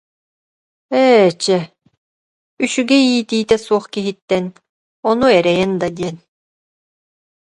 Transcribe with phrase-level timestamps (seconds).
[1.03, 1.57] Ээ, чэ,
[2.63, 4.45] үчүгэй иитиитэ суох киһиттэн
[5.09, 6.15] ону эрэйэн да диэн